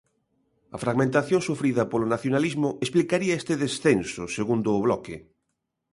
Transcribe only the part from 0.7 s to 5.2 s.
A fragmentación sufrida polo nacionalismo explicaría este descenso, segundo o Bloque.